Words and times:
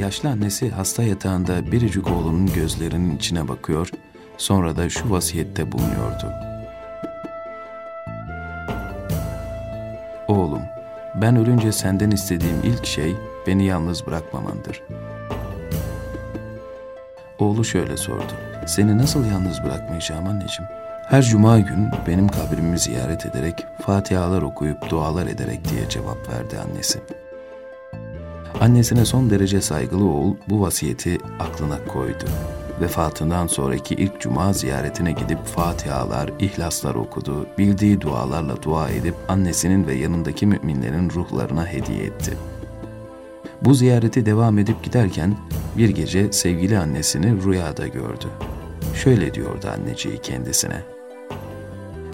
Yaşlı 0.00 0.28
annesi 0.28 0.70
hasta 0.70 1.02
yatağında 1.02 1.72
biricik 1.72 2.10
oğlunun 2.10 2.46
gözlerinin 2.46 3.16
içine 3.16 3.48
bakıyor, 3.48 3.90
sonra 4.38 4.76
da 4.76 4.88
şu 4.88 5.10
vasiyette 5.10 5.72
bulunuyordu. 5.72 6.32
Oğlum, 10.28 10.62
ben 11.14 11.36
ölünce 11.36 11.72
senden 11.72 12.10
istediğim 12.10 12.56
ilk 12.64 12.86
şey 12.86 13.16
beni 13.46 13.64
yalnız 13.64 14.06
bırakmamandır. 14.06 14.82
Oğlu 17.38 17.64
şöyle 17.64 17.96
sordu. 17.96 18.32
Seni 18.66 18.98
nasıl 18.98 19.26
yalnız 19.26 19.64
bırakmayacağım 19.64 20.26
anneciğim? 20.26 20.70
Her 21.08 21.22
cuma 21.22 21.58
gün 21.58 21.88
benim 22.06 22.28
kabrimi 22.28 22.78
ziyaret 22.78 23.26
ederek, 23.26 23.66
fatihalar 23.86 24.42
okuyup 24.42 24.90
dualar 24.90 25.26
ederek 25.26 25.68
diye 25.68 25.88
cevap 25.88 26.28
verdi 26.28 26.58
annesi. 26.58 27.00
Annesine 28.60 29.04
son 29.04 29.30
derece 29.30 29.60
saygılı 29.60 30.04
oğul 30.04 30.34
bu 30.48 30.60
vasiyeti 30.60 31.18
aklına 31.38 31.84
koydu. 31.84 32.24
Vefatından 32.80 33.46
sonraki 33.46 33.94
ilk 33.94 34.20
cuma 34.20 34.52
ziyaretine 34.52 35.12
gidip 35.12 35.44
fatihalar, 35.44 36.30
ihlaslar 36.38 36.94
okudu, 36.94 37.46
bildiği 37.58 38.00
dualarla 38.00 38.62
dua 38.62 38.88
edip 38.88 39.14
annesinin 39.28 39.86
ve 39.86 39.94
yanındaki 39.94 40.46
müminlerin 40.46 41.10
ruhlarına 41.10 41.66
hediye 41.66 42.04
etti. 42.04 42.36
Bu 43.62 43.74
ziyareti 43.74 44.26
devam 44.26 44.58
edip 44.58 44.82
giderken 44.82 45.36
bir 45.78 45.88
gece 45.88 46.32
sevgili 46.32 46.78
annesini 46.78 47.44
rüyada 47.44 47.86
gördü. 47.86 48.26
Şöyle 48.94 49.34
diyordu 49.34 49.66
anneciği 49.74 50.18
kendisine. 50.18 50.82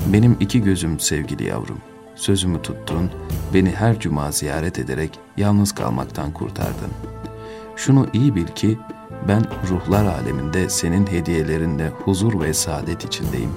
Benim 0.06 0.36
iki 0.40 0.62
gözüm 0.62 1.00
sevgili 1.00 1.44
yavrum, 1.44 1.78
sözümü 2.16 2.62
tuttun, 2.62 3.10
beni 3.54 3.70
her 3.70 4.00
cuma 4.00 4.32
ziyaret 4.32 4.78
ederek 4.78 5.18
yalnız 5.36 5.72
kalmaktan 5.72 6.32
kurtardın. 6.32 6.90
Şunu 7.76 8.06
iyi 8.12 8.34
bil 8.34 8.46
ki 8.46 8.78
ben 9.28 9.42
ruhlar 9.68 10.04
aleminde 10.04 10.68
senin 10.68 11.06
hediyelerinde 11.06 11.88
huzur 11.88 12.40
ve 12.40 12.54
saadet 12.54 13.04
içindeyim. 13.04 13.50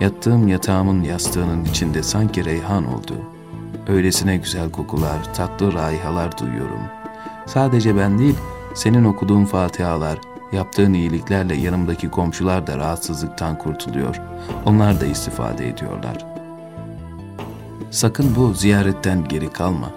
Yattığım 0.00 0.48
yatağımın 0.48 1.02
yastığının 1.02 1.64
içinde 1.64 2.02
sanki 2.02 2.44
reyhan 2.44 2.94
oldu. 2.94 3.14
Öylesine 3.88 4.36
güzel 4.36 4.70
kokular, 4.70 5.34
tatlı 5.34 5.72
raihalar 5.72 6.38
duyuyorum. 6.38 6.80
Sadece 7.46 7.96
ben 7.96 8.18
değil, 8.18 8.36
senin 8.74 9.04
okuduğun 9.04 9.44
fatihalar, 9.44 10.18
Yaptığın 10.52 10.92
iyiliklerle 10.92 11.56
yanımdaki 11.56 12.08
komşular 12.08 12.66
da 12.66 12.78
rahatsızlıktan 12.78 13.58
kurtuluyor. 13.58 14.20
Onlar 14.66 15.00
da 15.00 15.06
istifade 15.06 15.68
ediyorlar. 15.68 16.37
Sakın 17.90 18.36
bu 18.36 18.54
ziyaretten 18.54 19.28
geri 19.28 19.52
kalma. 19.52 19.90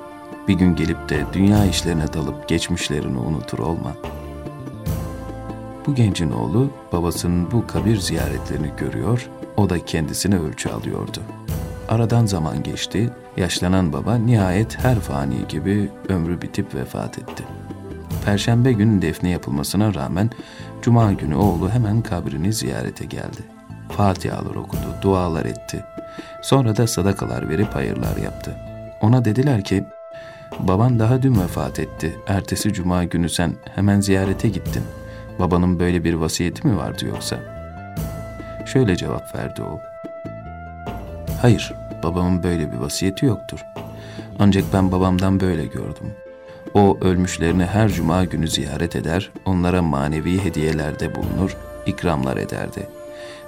Bir 0.47 0.53
gün 0.53 0.75
gelip 0.75 1.09
de 1.09 1.25
dünya 1.33 1.65
işlerine 1.65 2.13
dalıp 2.13 2.47
geçmişlerini 2.47 3.17
unutur 3.17 3.59
olma. 3.59 3.93
Bu 5.87 5.95
gencin 5.95 6.31
oğlu 6.31 6.71
babasının 6.91 7.51
bu 7.51 7.67
kabir 7.67 7.97
ziyaretlerini 7.97 8.71
görüyor, 8.77 9.29
o 9.57 9.69
da 9.69 9.85
kendisine 9.85 10.39
ölçü 10.39 10.69
alıyordu. 10.69 11.19
Aradan 11.89 12.25
zaman 12.25 12.63
geçti, 12.63 13.09
yaşlanan 13.37 13.93
baba 13.93 14.15
nihayet 14.15 14.83
her 14.83 14.99
fani 14.99 15.47
gibi 15.49 15.91
ömrü 16.09 16.41
bitip 16.41 16.75
vefat 16.75 17.17
etti.'' 17.17 17.61
Perşembe 18.25 18.71
günü 18.71 19.01
defne 19.01 19.29
yapılmasına 19.29 19.93
rağmen 19.93 20.29
Cuma 20.81 21.13
günü 21.13 21.35
oğlu 21.35 21.69
hemen 21.69 22.01
kabrini 22.01 22.53
ziyarete 22.53 23.05
geldi. 23.05 23.41
Fatihalar 23.89 24.55
okudu, 24.55 24.95
dualar 25.01 25.45
etti. 25.45 25.85
Sonra 26.41 26.77
da 26.77 26.87
sadakalar 26.87 27.49
verip 27.49 27.75
hayırlar 27.75 28.17
yaptı. 28.17 28.51
Ona 29.01 29.25
dediler 29.25 29.63
ki, 29.63 29.83
baban 30.59 30.99
daha 30.99 31.21
dün 31.21 31.41
vefat 31.41 31.79
etti. 31.79 32.15
Ertesi 32.27 32.73
cuma 32.73 33.03
günü 33.03 33.29
sen 33.29 33.53
hemen 33.75 34.01
ziyarete 34.01 34.49
gittin. 34.49 34.83
Babanın 35.39 35.79
böyle 35.79 36.03
bir 36.03 36.13
vasiyeti 36.13 36.67
mi 36.67 36.77
vardı 36.77 37.05
yoksa? 37.05 37.39
Şöyle 38.65 38.95
cevap 38.95 39.35
verdi 39.35 39.61
oğul. 39.61 39.79
Hayır, 41.41 41.73
babamın 42.03 42.43
böyle 42.43 42.71
bir 42.71 42.77
vasiyeti 42.77 43.25
yoktur. 43.25 43.65
Ancak 44.39 44.63
ben 44.73 44.91
babamdan 44.91 45.39
böyle 45.39 45.65
gördüm. 45.65 46.13
O 46.73 46.97
ölmüşlerini 47.01 47.65
her 47.65 47.89
cuma 47.89 48.25
günü 48.25 48.47
ziyaret 48.47 48.95
eder, 48.95 49.31
onlara 49.45 49.81
manevi 49.81 50.43
hediyelerde 50.43 51.15
bulunur, 51.15 51.57
ikramlar 51.85 52.37
ederdi. 52.37 52.87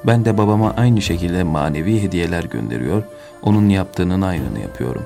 Ben 0.05 0.25
de 0.25 0.37
babama 0.37 0.73
aynı 0.77 1.01
şekilde 1.01 1.43
manevi 1.43 2.01
hediyeler 2.01 2.43
gönderiyor, 2.43 3.03
onun 3.41 3.69
yaptığının 3.69 4.21
aynını 4.21 4.59
yapıyorum. 4.59 5.03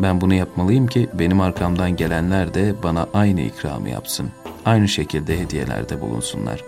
Ben 0.00 0.20
bunu 0.20 0.34
yapmalıyım 0.34 0.86
ki 0.86 1.08
benim 1.14 1.40
arkamdan 1.40 1.96
gelenler 1.96 2.54
de 2.54 2.74
bana 2.82 3.06
aynı 3.14 3.40
ikramı 3.40 3.88
yapsın. 3.88 4.30
Aynı 4.64 4.88
şekilde 4.88 5.38
hediyelerde 5.38 6.00
bulunsunlar. 6.00 6.64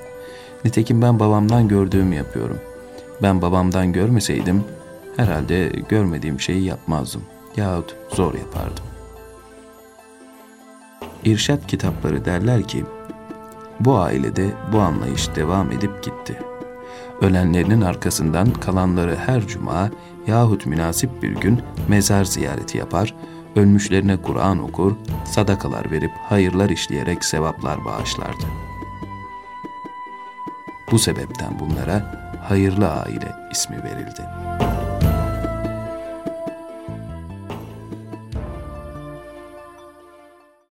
Nitekim 0.65 1.03
ben 1.03 1.21
babamdan 1.21 1.69
gördüğümü 1.69 2.15
yapıyorum. 2.15 2.59
Ben 3.23 3.43
babamdan 3.43 3.93
görmeseydim 3.93 4.65
herhalde 5.17 5.67
görmediğim 5.89 6.41
şeyi 6.41 6.65
yapmazdım 6.65 7.23
yahut 7.57 7.97
zor 8.13 8.35
yapardım. 8.35 8.85
İrşat 11.25 11.67
kitapları 11.67 12.25
derler 12.25 12.63
ki, 12.63 12.85
bu 13.81 13.99
ailede 13.99 14.51
bu 14.73 14.79
anlayış 14.79 15.37
devam 15.37 15.73
edip 15.73 16.03
gitti. 16.03 16.16
Ölenlerinin 17.21 17.81
arkasından 17.81 18.51
kalanları 18.51 19.17
her 19.17 19.47
cuma 19.47 19.91
yahut 20.27 20.67
münasip 20.67 21.23
bir 21.23 21.31
gün 21.31 21.63
mezar 21.89 22.25
ziyareti 22.25 22.79
yapar, 22.79 23.15
ölmüşlerine 23.57 24.17
Kur'an 24.17 24.59
okur, 24.59 24.93
sadakalar 25.25 25.91
verip 25.91 26.13
hayırlar 26.29 26.71
işleyerek 26.71 27.25
sevaplar 27.25 27.85
bağışlardı. 27.85 28.47
Bu 30.93 30.99
sebepten 30.99 31.59
bunlara 31.61 32.27
hayırlı 32.49 32.89
aile 32.89 33.33
ismi 33.53 33.77
verildi.'' 33.85 34.76